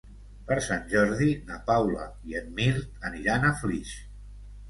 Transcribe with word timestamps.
Per 0.51 0.55
Sant 0.67 0.85
Jordi 0.93 1.27
na 1.49 1.59
Paula 1.67 2.07
i 2.31 2.37
en 2.41 2.49
Mirt 2.61 3.05
aniran 3.11 3.45
a 3.51 3.55
Flix. 3.63 3.93